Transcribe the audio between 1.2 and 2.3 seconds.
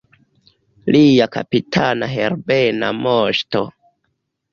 kapitana